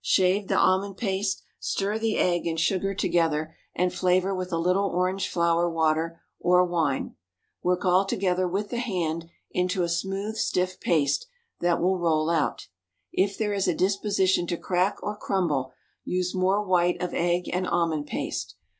Shave 0.03 0.47
the 0.47 0.57
almond 0.57 0.97
paste, 0.97 1.43
stir 1.59 1.99
the 1.99 2.17
egg 2.17 2.47
and 2.47 2.59
sugar 2.59 2.95
together, 2.95 3.55
and 3.75 3.93
flavor 3.93 4.33
with 4.33 4.51
a 4.51 4.57
little 4.57 4.89
orange 4.89 5.29
flower 5.29 5.69
water 5.69 6.23
or 6.39 6.65
wine; 6.65 7.13
work 7.61 7.85
all 7.85 8.05
together 8.05 8.47
with 8.47 8.69
the 8.71 8.79
hand 8.79 9.29
into 9.51 9.83
a 9.83 9.87
smooth, 9.89 10.37
stiff 10.37 10.79
paste 10.79 11.27
that 11.59 11.79
will 11.79 11.99
roll 11.99 12.31
out; 12.31 12.65
if 13.13 13.37
there 13.37 13.53
is 13.53 13.67
a 13.67 13.75
disposition 13.75 14.47
to 14.47 14.57
crack 14.57 14.97
or 15.03 15.15
crumble, 15.15 15.71
use 16.03 16.33
more 16.33 16.65
white 16.65 16.99
of 16.99 17.13
egg 17.13 17.47
and 17.53 17.67
almond 17.67 18.07
paste. 18.07 18.55